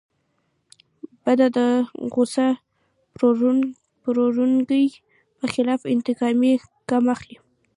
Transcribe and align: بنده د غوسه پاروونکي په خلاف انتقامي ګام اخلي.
بنده 1.23 1.47
د 1.57 1.59
غوسه 2.13 2.47
پاروونکي 4.03 4.85
په 5.37 5.45
خلاف 5.53 5.81
انتقامي 5.93 6.53
ګام 6.89 7.05
اخلي. 7.15 7.37